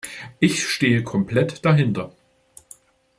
[0.39, 2.11] Ich stehe komplett dahinter.